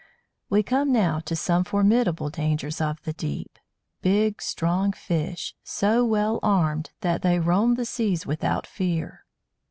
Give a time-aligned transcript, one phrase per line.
[0.49, 3.59] We come now to some formidable dangers of the deep
[4.01, 9.25] big strong fish, so well armed that they roam the seas without fear.